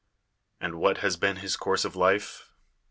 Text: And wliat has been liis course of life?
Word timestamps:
And 0.59 0.73
wliat 0.73 0.97
has 1.01 1.15
been 1.15 1.37
liis 1.37 1.59
course 1.59 1.85
of 1.85 1.95
life? 1.95 2.49